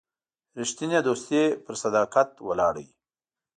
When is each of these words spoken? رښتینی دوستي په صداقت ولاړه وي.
رښتینی 0.59 0.99
دوستي 1.07 1.43
په 1.65 1.71
صداقت 1.83 2.29
ولاړه 2.47 2.71
وي. 2.85 2.89